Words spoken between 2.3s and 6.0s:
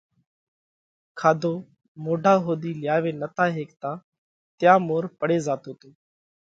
ۿُوڌِي لياوي نتا هيڪتا تيا مور پڙي زاتو تو۔